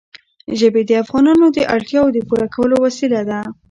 ژبې 0.59 0.81
د 0.85 0.91
افغانانو 1.03 1.45
د 1.57 1.59
اړتیاوو 1.75 2.13
د 2.13 2.19
پوره 2.27 2.47
کولو 2.55 2.75
وسیله 2.85 3.21
ده. 3.29 3.39